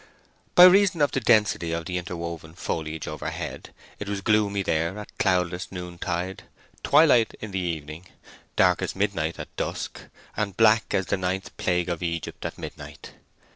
[0.55, 5.15] By reason of the density of the interwoven foliage overhead, it was gloomy there at
[5.19, 6.41] cloudless noontide,
[6.81, 8.07] twilight in the evening,
[8.55, 9.99] dark as midnight at dusk,
[10.35, 13.13] and black as the ninth plague of Egypt at midnight.